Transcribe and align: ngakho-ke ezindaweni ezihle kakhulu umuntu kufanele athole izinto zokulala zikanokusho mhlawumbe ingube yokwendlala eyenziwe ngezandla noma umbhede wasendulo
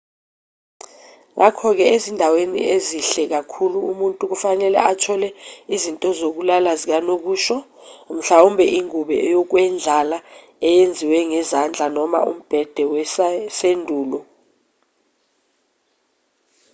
ngakho-ke 1.37 1.83
ezindaweni 1.95 2.59
ezihle 2.75 3.23
kakhulu 3.33 3.77
umuntu 3.91 4.21
kufanele 4.31 4.77
athole 4.91 5.27
izinto 5.75 6.07
zokulala 6.19 6.71
zikanokusho 6.81 7.57
mhlawumbe 8.15 8.65
ingube 8.79 9.15
yokwendlala 9.33 10.17
eyenziwe 10.67 11.17
ngezandla 11.29 11.85
noma 11.97 12.19
umbhede 12.31 12.83
wasendulo 12.91 14.19